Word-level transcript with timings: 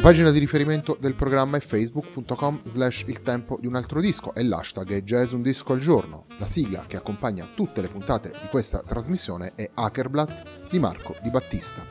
La 0.00 0.06
pagina 0.06 0.30
di 0.30 0.38
riferimento 0.38 0.96
del 0.98 1.14
programma 1.14 1.58
è 1.58 1.60
facebook.com 1.60 2.62
slash 2.64 3.04
il 3.06 3.20
tempo 3.20 3.58
di 3.60 3.66
un 3.66 3.74
altro 3.74 4.00
disco 4.00 4.32
e 4.32 4.42
l'hashtag 4.42 4.92
è 4.92 5.02
jazz 5.02 5.32
un 5.32 5.42
disco 5.42 5.74
al 5.74 5.78
giorno. 5.78 6.24
La 6.38 6.46
sigla 6.46 6.86
che 6.86 6.96
accompagna 6.96 7.50
tutte 7.54 7.82
le 7.82 7.88
puntate 7.88 8.30
di 8.30 8.48
questa 8.48 8.80
trasmissione 8.80 9.52
è 9.54 9.68
Hackerblatt 9.74 10.70
di 10.70 10.78
Marco 10.78 11.16
Di 11.22 11.28
Battista. 11.28 11.84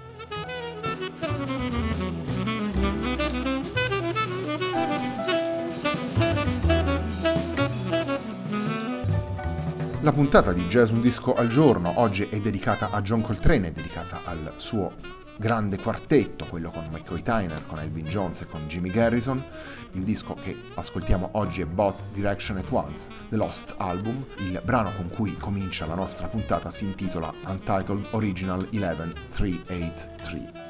La 10.01 10.11
puntata 10.11 10.51
di 10.51 10.65
Jazz 10.65 10.89
Un 10.89 11.01
Disco 11.01 11.35
al 11.35 11.47
Giorno 11.47 11.99
oggi 11.99 12.23
è 12.23 12.39
dedicata 12.39 12.89
a 12.89 13.03
John 13.03 13.21
Coltrane, 13.21 13.67
è 13.67 13.71
dedicata 13.71 14.21
al 14.23 14.53
suo 14.57 15.19
grande 15.39 15.77
quartetto, 15.77 16.45
quello 16.45 16.69
con 16.69 16.85
McCoy 16.91 17.21
Tyner, 17.21 17.65
con 17.65 17.79
Elvin 17.79 18.05
Jones 18.05 18.41
e 18.41 18.45
con 18.45 18.67
Jimmy 18.67 18.91
Garrison. 18.91 19.41
Il 19.93 20.03
disco 20.03 20.33
che 20.33 20.55
ascoltiamo 20.75 21.29
oggi 21.33 21.61
è 21.61 21.65
Both 21.65 22.09
Direction 22.11 22.57
at 22.57 22.65
Once, 22.69 23.09
The 23.29 23.37
Lost 23.37 23.73
Album. 23.77 24.25
Il 24.39 24.61
brano 24.65 24.91
con 24.95 25.09
cui 25.09 25.37
comincia 25.37 25.85
la 25.85 25.95
nostra 25.95 26.27
puntata 26.27 26.69
si 26.69 26.83
intitola 26.83 27.33
Untitled 27.45 28.07
Original 28.11 28.67
11383. 28.71 30.68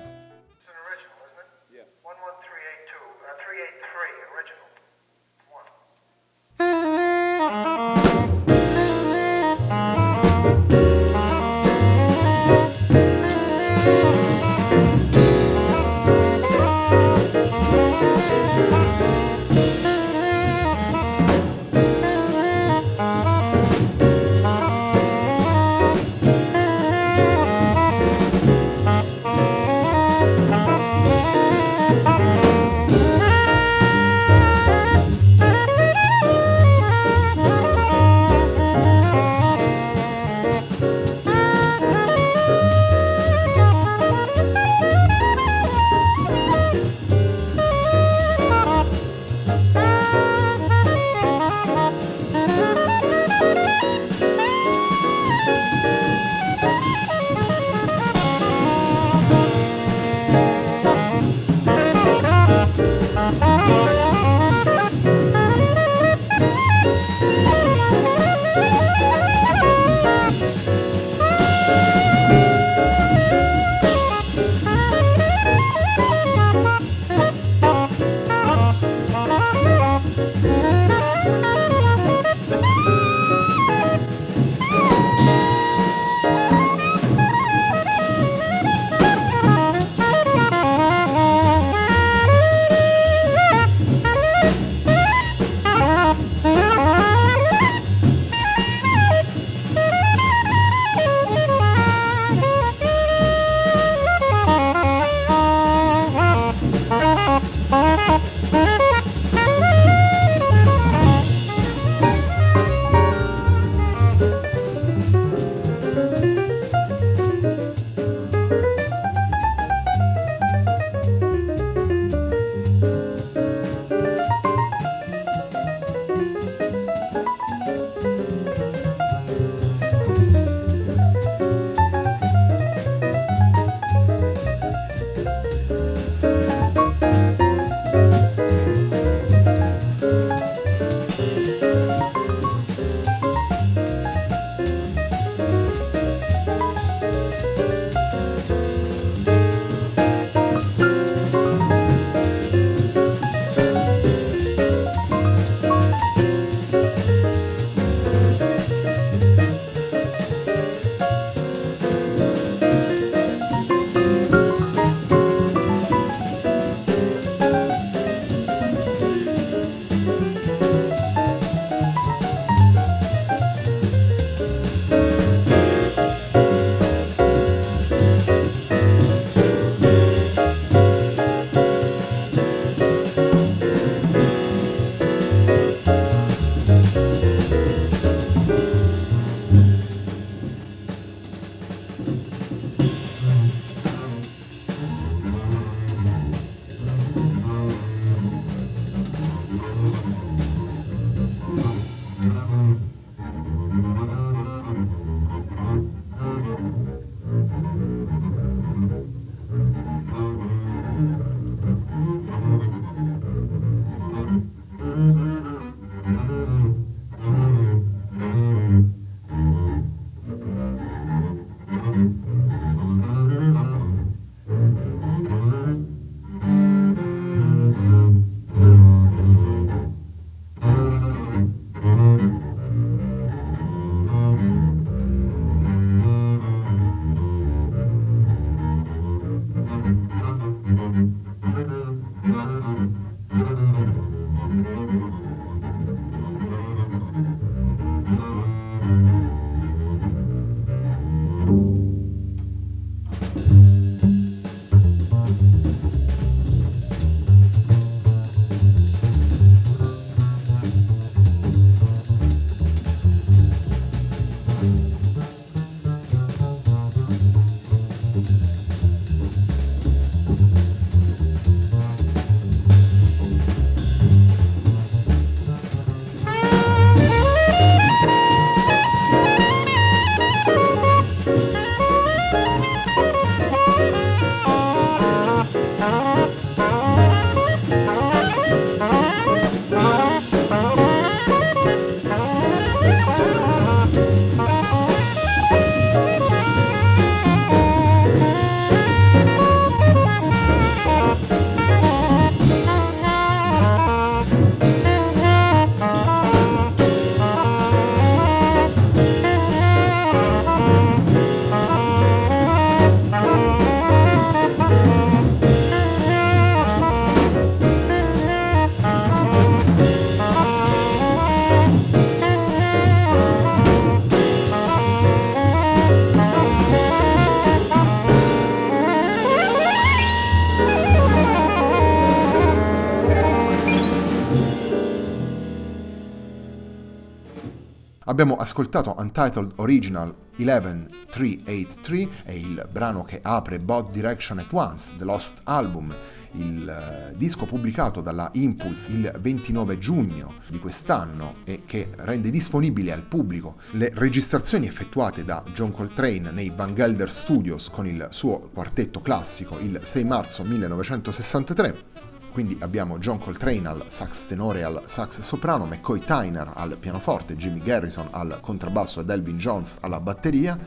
Abbiamo 338.19 338.35
ascoltato 338.35 338.93
Untitled 338.97 339.53
Original 339.55 340.13
11383, 340.35 342.09
è 342.25 342.33
il 342.33 342.67
brano 342.69 343.05
che 343.05 343.21
apre 343.23 343.59
Both 343.59 343.91
Direction 343.91 344.39
at 344.39 344.51
Once, 344.51 344.91
The 344.97 345.05
Lost 345.05 345.39
Album, 345.45 345.95
il 346.33 346.67
eh, 346.67 347.15
disco 347.15 347.45
pubblicato 347.45 348.01
dalla 348.01 348.29
Impulse 348.33 348.91
il 348.91 349.09
29 349.21 349.77
giugno 349.77 350.33
di 350.49 350.59
quest'anno 350.59 351.35
e 351.45 351.61
che 351.65 351.91
rende 351.99 352.29
disponibili 352.29 352.91
al 352.91 353.03
pubblico 353.03 353.55
le 353.71 353.89
registrazioni 353.93 354.67
effettuate 354.67 355.23
da 355.23 355.41
John 355.53 355.71
Coltrane 355.71 356.31
nei 356.31 356.51
Van 356.53 356.75
Gelder 356.75 357.09
Studios 357.09 357.69
con 357.69 357.87
il 357.87 358.05
suo 358.11 358.49
quartetto 358.53 358.99
classico 358.99 359.57
il 359.59 359.79
6 359.81 360.03
marzo 360.03 360.43
1963 360.43 361.98
quindi 362.39 362.57
abbiamo 362.61 362.99
John 362.99 363.19
Coltrane 363.19 363.67
al 363.67 363.83
sax 363.87 364.27
tenore 364.27 364.59
e 364.59 364.63
al 364.63 364.83
sax 364.85 365.19
soprano, 365.19 365.65
McCoy 365.65 365.99
Tyner 365.99 366.49
al 366.55 366.77
pianoforte, 366.77 367.35
Jimmy 367.35 367.59
Garrison 367.59 368.07
al 368.11 368.39
contrabbasso 368.39 369.01
ed 369.01 369.09
Elvin 369.09 369.37
Jones 369.37 369.79
alla 369.81 369.99
batteria. 369.99 370.57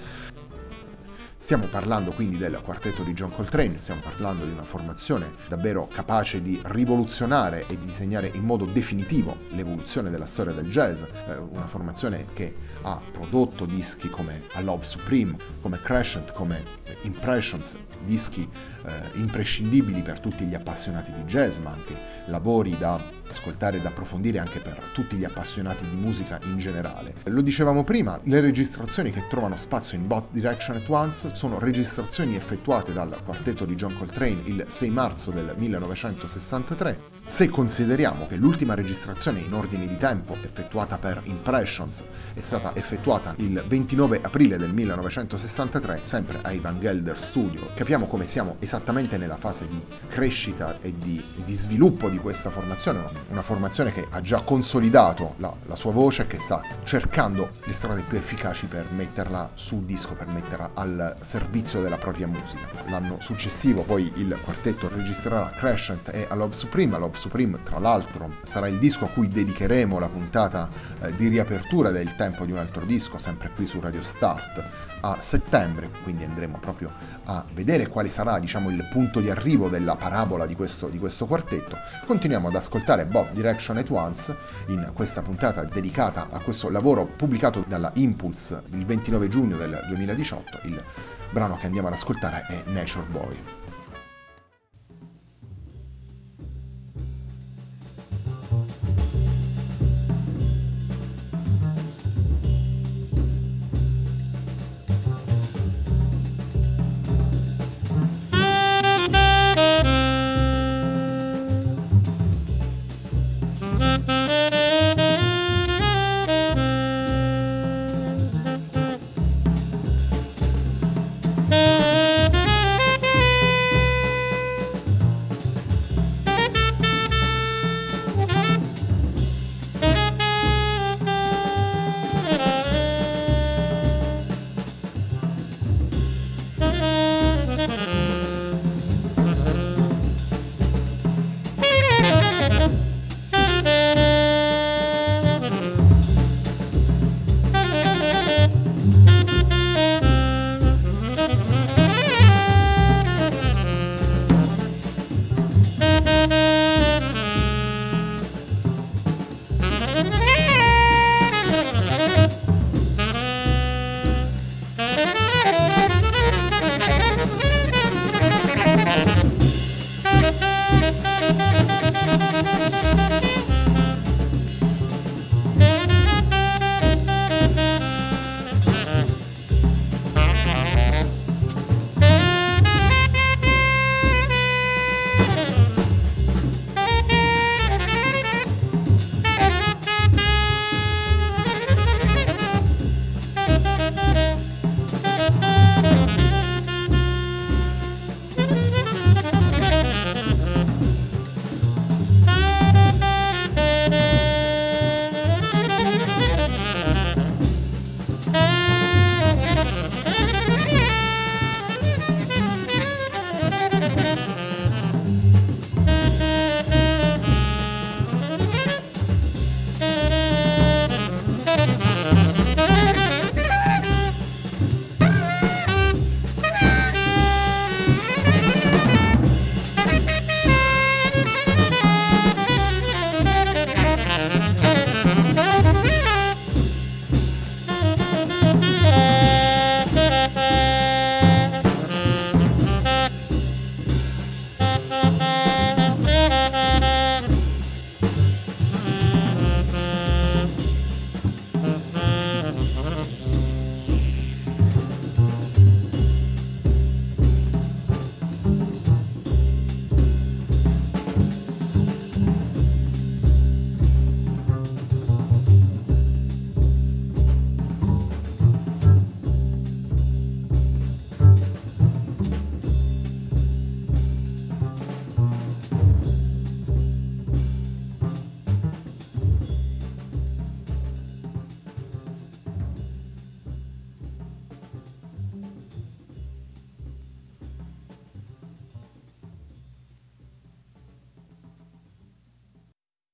Stiamo 1.42 1.66
parlando 1.66 2.12
quindi 2.12 2.36
del 2.36 2.60
quartetto 2.62 3.02
di 3.02 3.14
John 3.14 3.32
Coltrane, 3.32 3.76
stiamo 3.76 4.00
parlando 4.00 4.44
di 4.44 4.52
una 4.52 4.62
formazione 4.62 5.34
davvero 5.48 5.88
capace 5.88 6.40
di 6.40 6.60
rivoluzionare 6.66 7.66
e 7.66 7.76
di 7.76 7.84
disegnare 7.84 8.30
in 8.34 8.44
modo 8.44 8.64
definitivo 8.64 9.36
l'evoluzione 9.48 10.08
della 10.10 10.26
storia 10.26 10.52
del 10.52 10.70
jazz, 10.70 11.02
eh, 11.02 11.36
una 11.36 11.66
formazione 11.66 12.26
che 12.32 12.54
ha 12.82 13.00
prodotto 13.10 13.64
dischi 13.64 14.08
come 14.08 14.44
A 14.52 14.60
Love 14.60 14.84
Supreme, 14.84 15.36
come 15.60 15.80
Crescent, 15.82 16.32
come 16.32 16.62
Impressions, 17.02 17.76
dischi 18.04 18.48
eh, 18.84 19.18
imprescindibili 19.18 20.00
per 20.00 20.20
tutti 20.20 20.44
gli 20.44 20.54
appassionati 20.54 21.12
di 21.12 21.24
jazz, 21.24 21.58
ma 21.58 21.72
anche 21.72 21.96
lavori 22.26 22.78
da 22.78 23.00
ascoltare 23.32 23.79
e 23.79 23.81
da 23.81 23.88
approfondire 23.88 24.38
anche 24.38 24.61
per 24.61 24.79
tutti 24.93 25.17
gli 25.17 25.25
appassionati 25.25 25.88
di 25.88 25.96
musica 25.96 26.38
in 26.44 26.58
generale. 26.58 27.14
Lo 27.25 27.40
dicevamo 27.40 27.82
prima, 27.82 28.20
le 28.25 28.40
registrazioni 28.40 29.11
che 29.11 29.26
trovano 29.28 29.56
spazio 29.56 29.99
in 29.99 30.06
Bot 30.06 30.28
Direction 30.30 30.76
at 30.76 30.88
Once 30.88 31.35
sono 31.35 31.59
registrazioni 31.59 32.37
effettuate 32.37 32.92
dal 32.92 33.23
quartetto 33.25 33.64
di 33.64 33.75
John 33.75 33.97
Coltrane 33.97 34.42
il 34.45 34.64
6 34.68 34.90
marzo 34.90 35.30
del 35.30 35.54
1963 35.56 37.12
se 37.25 37.49
consideriamo 37.49 38.26
che 38.26 38.35
l'ultima 38.37 38.75
registrazione 38.75 39.38
in 39.38 39.54
ordine 39.54 39.87
di 39.87 39.97
tempo 39.97 40.35
effettuata 40.35 40.99
per 40.99 41.23
Impressions 41.25 42.04
è 42.35 42.40
stata 42.40 42.75
effettuata 42.75 43.35
il 43.38 43.64
29 43.66 44.21
aprile 44.23 44.59
del 44.59 44.75
1963, 44.75 46.00
sempre 46.02 46.40
ai 46.42 46.59
Van 46.59 46.80
Gelder 46.80 47.16
Studio, 47.16 47.68
capiamo 47.75 48.06
come 48.06 48.26
siamo 48.26 48.56
esattamente 48.59 49.18
nella 49.18 49.37
fase 49.37 49.68
di 49.68 49.83
crescita 50.09 50.78
e 50.80 50.95
di, 50.97 51.25
di 51.45 51.54
sviluppo 51.54 52.11
di 52.11 52.18
questa 52.18 52.50
formazione, 52.50 52.99
una 53.29 53.43
formazione 53.43 53.93
che 53.93 54.07
ha 54.09 54.21
già 54.21 54.41
consolidato 54.43 55.35
la, 55.38 55.52
la 55.67 55.76
sua 55.76 55.93
voce 55.93 56.23
e 56.23 56.26
che 56.26 56.38
sta 56.38 56.62
cercando 56.85 57.50
le 57.64 57.73
strade 57.73 58.02
più 58.02 58.19
efficaci 58.19 58.67
per 58.67 58.91
metterla 58.93 59.50
su 59.55 59.85
disco, 59.85 60.14
per 60.14 60.26
metterla 60.26 60.71
al 60.75 61.17
servizio 61.21 61.81
della 61.81 61.99
propria 61.99 62.26
musica. 62.26 62.69
L'anno 62.88 63.21
successivo 63.21 63.83
poi 63.83 64.11
il 64.17 64.38
quartetto 64.43 64.88
registrerà 64.88 65.50
Crescent 65.50 66.11
e 66.12 66.26
A 66.29 66.35
Love 66.35 66.55
Supreme, 66.55 66.97
A 66.97 66.99
Love 66.99 67.17
Supreme, 67.17 67.62
tra 67.62 67.79
l'altro, 67.79 68.37
sarà 68.43 68.69
il 68.69 68.79
disco 68.79 69.05
a 69.05 69.09
cui 69.09 69.29
dedicheremo 69.29 69.99
la 69.99 70.09
puntata 70.09 70.69
eh, 71.00 71.14
di 71.14 71.29
riapertura 71.29 71.91
del 71.91 72.14
tempo 72.17 72.45
di 72.45 72.52
un 72.52 72.59
altro 72.59 72.85
disco, 72.85 73.19
sempre 73.19 73.50
qui 73.55 73.67
su 73.67 73.81
Radio 73.81 74.02
Start, 74.02 74.64
a 75.00 75.17
settembre, 75.21 75.91
quindi 76.02 76.25
andremo 76.25 76.59
proprio 76.59 76.93
a 77.25 77.45
vedere 77.52 77.88
quale 77.88 78.09
sarà 78.09 78.38
diciamo, 78.38 78.71
il 78.71 78.88
punto 78.91 79.21
di 79.21 79.31
arrivo 79.31 79.69
della 79.69 79.97
parabola 79.97 80.47
di 80.47 80.55
questo, 80.55 80.88
di 80.88 80.99
questo 80.99 81.26
quartetto. 81.26 81.76
Continuiamo 82.07 82.49
ad 82.49 82.55
ascoltare 82.55 83.05
Bob 83.12 83.31
Direction 83.33 83.76
at 83.76 83.90
Once 83.90 84.35
in 84.69 84.90
questa 84.95 85.21
puntata 85.21 85.62
dedicata 85.64 86.28
a 86.31 86.40
questo 86.40 86.71
lavoro 86.71 87.04
pubblicato 87.04 87.62
dalla 87.69 87.92
Impulse 87.97 88.62
il 88.71 88.85
29 88.87 89.28
giugno 89.28 89.57
del 89.57 89.85
2018. 89.87 90.61
Il 90.64 90.83
brano 91.31 91.57
che 91.57 91.66
andiamo 91.66 91.88
ad 91.88 91.95
ascoltare 91.95 92.47
è 92.49 92.62
Nature 92.71 93.07
Boy. 93.07 93.62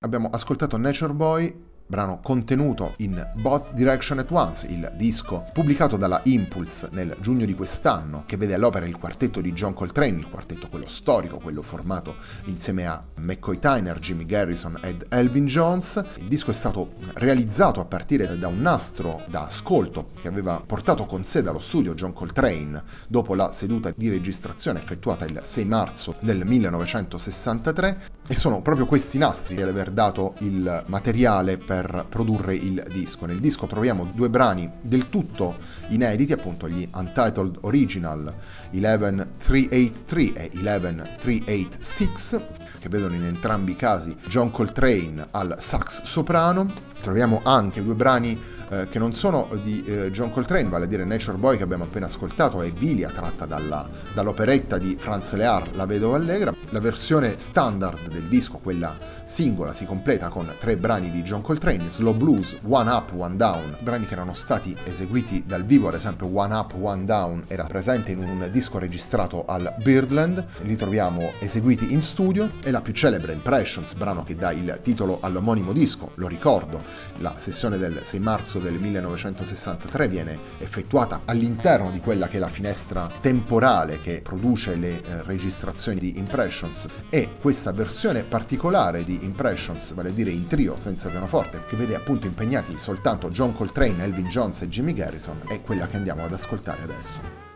Abbiamo 0.08 0.30
ascoltato 0.32 0.78
Nature 0.78 1.12
Boy 1.12 1.54
brano 1.88 2.20
contenuto 2.22 2.92
in 2.98 3.26
Both 3.36 3.72
Direction 3.72 4.18
at 4.18 4.30
Once, 4.30 4.66
il 4.66 4.92
disco 4.94 5.46
pubblicato 5.54 5.96
dalla 5.96 6.20
Impulse 6.24 6.90
nel 6.92 7.16
giugno 7.18 7.46
di 7.46 7.54
quest'anno, 7.54 8.24
che 8.26 8.36
vede 8.36 8.54
all'opera 8.54 8.86
il 8.86 8.98
quartetto 8.98 9.40
di 9.40 9.52
John 9.52 9.72
Coltrane, 9.72 10.18
il 10.18 10.28
quartetto 10.28 10.68
quello 10.68 10.86
storico, 10.86 11.38
quello 11.38 11.62
formato 11.62 12.16
insieme 12.44 12.86
a 12.86 13.02
McCoy 13.14 13.58
Tyner, 13.58 13.98
Jimmy 13.98 14.26
Garrison 14.26 14.78
ed 14.82 15.06
Elvin 15.08 15.46
Jones. 15.46 16.04
Il 16.16 16.28
disco 16.28 16.50
è 16.50 16.54
stato 16.54 16.92
realizzato 17.14 17.80
a 17.80 17.86
partire 17.86 18.38
da 18.38 18.48
un 18.48 18.60
nastro 18.60 19.22
da 19.28 19.46
ascolto 19.46 20.10
che 20.20 20.28
aveva 20.28 20.62
portato 20.64 21.06
con 21.06 21.24
sé 21.24 21.42
dallo 21.42 21.58
studio 21.58 21.94
John 21.94 22.12
Coltrane 22.12 22.82
dopo 23.08 23.34
la 23.34 23.50
seduta 23.50 23.92
di 23.96 24.10
registrazione 24.10 24.78
effettuata 24.78 25.24
il 25.24 25.40
6 25.42 25.64
marzo 25.64 26.14
del 26.20 26.44
1963 26.44 28.16
e 28.28 28.36
sono 28.36 28.60
proprio 28.60 28.84
questi 28.84 29.16
nastri 29.16 29.60
ad 29.62 29.68
aver 29.68 29.90
dato 29.90 30.34
il 30.40 30.84
materiale 30.86 31.56
per 31.56 31.77
per 31.78 32.06
produrre 32.08 32.56
il 32.56 32.84
disco. 32.90 33.24
Nel 33.26 33.38
disco 33.38 33.66
troviamo 33.66 34.10
due 34.12 34.28
brani 34.28 34.68
del 34.80 35.08
tutto 35.08 35.56
inediti, 35.88 36.32
appunto 36.32 36.68
gli 36.68 36.88
Untitled 36.92 37.58
Original 37.60 38.34
11383 38.70 40.34
e 40.34 40.50
11386, 40.54 42.40
che 42.80 42.88
vedono 42.88 43.14
in 43.14 43.24
entrambi 43.24 43.72
i 43.72 43.76
casi 43.76 44.16
John 44.26 44.50
Coltrane 44.50 45.28
al 45.30 45.56
sax 45.58 46.02
soprano. 46.02 46.66
Troviamo 47.00 47.42
anche 47.44 47.82
due 47.82 47.94
brani 47.94 48.36
eh, 48.70 48.88
che 48.88 48.98
non 48.98 49.14
sono 49.14 49.48
di 49.62 49.82
eh, 49.84 50.10
John 50.10 50.30
Coltrane, 50.30 50.68
vale 50.68 50.84
a 50.84 50.88
dire 50.88 51.04
Nature 51.04 51.36
Boy 51.36 51.56
che 51.56 51.62
abbiamo 51.62 51.84
appena 51.84 52.06
ascoltato, 52.06 52.60
è 52.62 52.70
Vilia 52.70 53.08
tratta 53.08 53.46
dalla, 53.46 53.88
dall'operetta 54.12 54.78
di 54.78 54.96
Franz 54.98 55.34
Lear, 55.34 55.74
La 55.74 55.86
Vedova 55.86 56.16
Allegra. 56.16 56.54
La 56.70 56.80
versione 56.80 57.38
standard 57.38 58.08
del 58.08 58.24
disco, 58.24 58.58
quella 58.58 58.96
singola, 59.24 59.72
si 59.72 59.86
completa 59.86 60.28
con 60.28 60.50
tre 60.58 60.76
brani 60.76 61.10
di 61.10 61.22
John 61.22 61.40
Coltrane, 61.40 61.88
Slow 61.88 62.14
Blues, 62.14 62.58
One 62.66 62.90
Up, 62.90 63.12
One 63.16 63.36
Down, 63.36 63.76
brani 63.80 64.06
che 64.06 64.12
erano 64.12 64.34
stati 64.34 64.76
eseguiti 64.84 65.44
dal 65.46 65.64
vivo, 65.64 65.88
ad 65.88 65.94
esempio 65.94 66.28
One 66.32 66.54
Up, 66.54 66.74
One 66.78 67.04
Down 67.04 67.44
era 67.48 67.64
presente 67.64 68.12
in 68.12 68.18
un 68.18 68.48
disco 68.50 68.78
registrato 68.78 69.44
al 69.46 69.74
Birdland, 69.82 70.44
li 70.62 70.76
troviamo 70.76 71.32
eseguiti 71.38 71.92
in 71.92 72.00
studio, 72.00 72.50
e 72.62 72.70
la 72.70 72.80
più 72.80 72.92
celebre 72.92 73.32
Impressions, 73.32 73.94
brano 73.94 74.24
che 74.24 74.36
dà 74.36 74.52
il 74.52 74.80
titolo 74.82 75.18
all'omonimo 75.20 75.72
disco, 75.72 76.12
lo 76.14 76.28
ricordo, 76.28 76.82
la 77.18 77.34
sessione 77.36 77.78
del 77.78 78.00
6 78.02 78.20
marzo 78.20 78.57
marzo 78.58 78.60
del 78.60 78.78
1963 78.78 80.08
viene 80.08 80.38
effettuata 80.58 81.22
all'interno 81.24 81.90
di 81.90 82.00
quella 82.00 82.28
che 82.28 82.36
è 82.36 82.40
la 82.40 82.48
finestra 82.48 83.10
temporale 83.20 84.00
che 84.00 84.20
produce 84.20 84.76
le 84.76 85.02
eh, 85.02 85.22
registrazioni 85.22 85.98
di 85.98 86.18
Impressions 86.18 86.86
e 87.08 87.36
questa 87.40 87.72
versione 87.72 88.24
particolare 88.24 89.04
di 89.04 89.24
Impressions, 89.24 89.94
vale 89.94 90.10
a 90.10 90.12
dire 90.12 90.30
in 90.30 90.46
trio 90.46 90.76
senza 90.76 91.08
pianoforte, 91.08 91.64
che 91.66 91.76
vede 91.76 91.94
appunto 91.94 92.26
impegnati 92.26 92.78
soltanto 92.78 93.30
John 93.30 93.54
Coltrane, 93.54 94.02
Elvin 94.02 94.28
Jones 94.28 94.62
e 94.62 94.68
Jimmy 94.68 94.92
Garrison, 94.92 95.40
è 95.46 95.62
quella 95.62 95.86
che 95.86 95.96
andiamo 95.96 96.24
ad 96.24 96.32
ascoltare 96.32 96.82
adesso. 96.82 97.47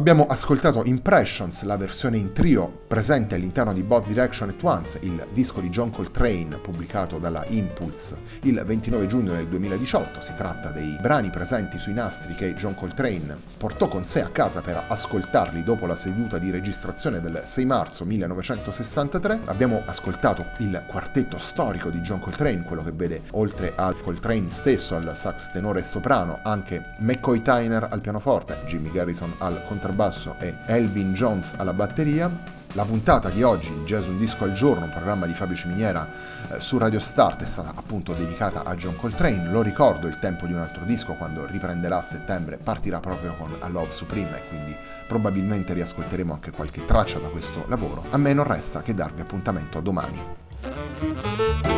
Abbiamo 0.00 0.24
ascoltato 0.24 0.82
Impressions, 0.86 1.62
la 1.64 1.76
versione 1.76 2.16
in 2.16 2.32
trio 2.32 2.84
presente 2.86 3.34
all'interno 3.34 3.74
di 3.74 3.82
Both 3.82 4.06
Direction 4.06 4.48
at 4.48 4.62
Once, 4.62 4.98
il 5.02 5.26
disco 5.34 5.60
di 5.60 5.68
John 5.68 5.90
Coltrane 5.90 6.56
pubblicato 6.56 7.18
dalla 7.18 7.44
Impulse 7.48 8.16
il 8.44 8.62
29 8.64 9.06
giugno 9.06 9.32
del 9.32 9.46
2018. 9.46 10.22
Si 10.22 10.32
tratta 10.32 10.70
dei 10.70 10.96
brani 11.02 11.28
presenti 11.28 11.78
sui 11.78 11.92
nastri 11.92 12.34
che 12.34 12.54
John 12.54 12.74
Coltrane 12.74 13.36
portò 13.58 13.88
con 13.88 14.06
sé 14.06 14.22
a 14.22 14.30
casa 14.30 14.62
per 14.62 14.82
ascoltarli 14.88 15.62
dopo 15.62 15.84
la 15.84 15.96
seduta 15.96 16.38
di 16.38 16.50
registrazione 16.50 17.20
del 17.20 17.42
6 17.44 17.66
marzo 17.66 18.06
1963. 18.06 19.40
Abbiamo 19.44 19.82
ascoltato 19.84 20.46
il 20.60 20.82
quartetto 20.88 21.36
storico 21.36 21.90
di 21.90 22.00
John 22.00 22.20
Coltrane, 22.20 22.64
quello 22.64 22.82
che 22.82 22.92
vede 22.92 23.20
oltre 23.32 23.74
al 23.76 24.00
Coltrane 24.00 24.48
stesso, 24.48 24.96
al 24.96 25.14
sax 25.14 25.52
tenore 25.52 25.80
e 25.80 25.84
soprano, 25.84 26.40
anche 26.42 26.94
McCoy 27.00 27.42
Tyner 27.42 27.86
al 27.90 28.00
pianoforte, 28.00 28.62
Jimmy 28.64 28.90
Garrison 28.90 29.34
al 29.40 29.62
contratto 29.64 29.88
contrabbasso 29.90 30.36
e 30.38 30.56
Elvin 30.66 31.12
Jones 31.12 31.54
alla 31.56 31.72
batteria. 31.72 32.58
La 32.74 32.84
puntata 32.84 33.30
di 33.30 33.42
oggi, 33.42 33.72
Jazz 33.84 34.06
Un 34.06 34.16
Disco 34.16 34.44
al 34.44 34.52
Giorno, 34.52 34.84
un 34.84 34.90
programma 34.90 35.26
di 35.26 35.34
Fabio 35.34 35.56
Ciminiera 35.56 36.08
eh, 36.52 36.60
su 36.60 36.78
Radio 36.78 37.00
Start, 37.00 37.42
è 37.42 37.46
stata 37.46 37.72
appunto 37.74 38.12
dedicata 38.12 38.62
a 38.62 38.76
John 38.76 38.94
Coltrane. 38.94 39.50
Lo 39.50 39.60
ricordo, 39.60 40.06
il 40.06 40.20
tempo 40.20 40.46
di 40.46 40.52
un 40.52 40.60
altro 40.60 40.84
disco, 40.84 41.14
quando 41.14 41.44
riprenderà 41.46 41.98
a 41.98 42.02
settembre, 42.02 42.58
partirà 42.58 43.00
proprio 43.00 43.34
con 43.34 43.56
A 43.58 43.68
Love 43.68 43.90
Supreme 43.90 44.36
e 44.36 44.48
quindi 44.48 44.76
probabilmente 45.08 45.72
riascolteremo 45.74 46.32
anche 46.32 46.52
qualche 46.52 46.84
traccia 46.84 47.18
da 47.18 47.28
questo 47.28 47.64
lavoro. 47.66 48.04
A 48.10 48.16
me 48.16 48.32
non 48.32 48.44
resta 48.44 48.82
che 48.82 48.94
darvi 48.94 49.20
appuntamento 49.20 49.80
domani. 49.80 51.69